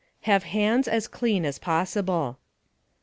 [0.21, 2.39] Have hands as clean as possible.